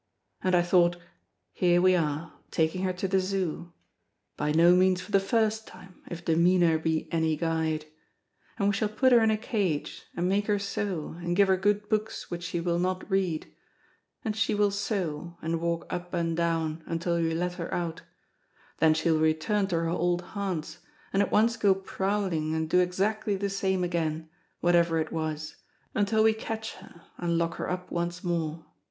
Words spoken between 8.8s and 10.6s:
put her in a cage, and make her